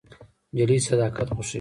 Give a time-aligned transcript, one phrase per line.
[0.55, 1.49] نجلۍ صداقت خوښوي.